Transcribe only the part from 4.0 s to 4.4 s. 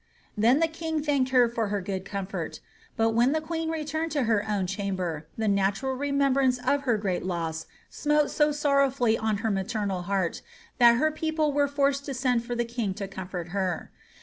to